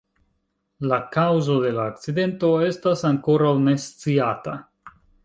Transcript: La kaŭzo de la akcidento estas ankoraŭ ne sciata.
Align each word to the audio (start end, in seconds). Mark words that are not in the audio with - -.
La 0.91 0.97
kaŭzo 1.15 1.57
de 1.65 1.73
la 1.75 1.85
akcidento 1.91 2.49
estas 2.71 3.05
ankoraŭ 3.11 3.53
ne 3.67 3.75
sciata. 3.85 4.57